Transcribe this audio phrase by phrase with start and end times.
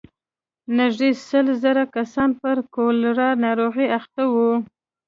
[0.77, 4.51] نږدې سل زره کسان پر کولرا ناروغۍ اخته وو.